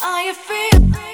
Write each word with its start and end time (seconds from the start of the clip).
Are 0.00 0.22
you 0.22 0.34
free? 0.34 1.07